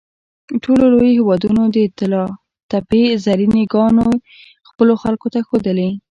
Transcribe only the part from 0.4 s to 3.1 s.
ټولو لویو هېوادونو د طلاتپې